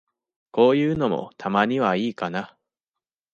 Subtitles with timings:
[0.49, 2.57] こういうのも、たまにはいいかな。